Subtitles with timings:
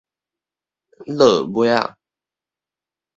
[1.05, 1.95] 躼尾仔